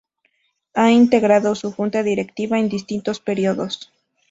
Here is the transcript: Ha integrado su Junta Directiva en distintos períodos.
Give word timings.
Ha 0.73 0.89
integrado 0.89 1.53
su 1.53 1.71
Junta 1.71 2.01
Directiva 2.01 2.57
en 2.57 2.69
distintos 2.69 3.19
períodos. 3.19 3.93